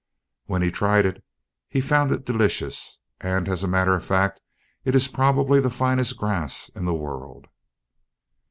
When 0.47 0.63
he 0.63 0.71
tried 0.71 1.05
it 1.05 1.23
he 1.69 1.79
found 1.79 2.09
it 2.09 2.25
delicious, 2.25 2.99
and 3.19 3.47
as 3.47 3.63
a 3.63 3.67
matter 3.67 3.93
of 3.93 4.03
fact 4.03 4.41
it 4.83 4.95
is 4.95 5.07
probably 5.07 5.59
the 5.59 5.69
finest 5.69 6.17
grass 6.17 6.69
in 6.69 6.85
the 6.85 6.95
world. 6.95 7.45